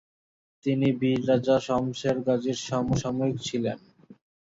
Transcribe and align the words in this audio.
তিনি 0.65 0.87
বীর 0.99 1.19
রাজা 1.29 1.55
শমসের 1.59 2.17
গাজীর 2.27 2.57
সমসাময়িক 2.67 3.37
ছিলেন। 3.47 3.77